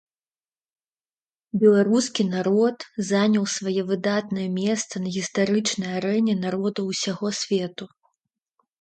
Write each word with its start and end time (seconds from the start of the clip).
Беларускі 1.63 2.25
народ 2.31 2.77
заняў 3.11 3.45
сваё 3.57 3.81
выдатнае 3.91 4.49
месца 4.59 4.93
на 5.07 5.17
гістарычнай 5.21 5.91
арэне 6.03 6.33
народаў 6.45 6.85
усяго 6.99 7.27
свету. 7.45 7.85